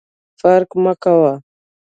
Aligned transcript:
فرق 0.39 0.69
مه 0.83 0.93
کوه! 1.03 1.33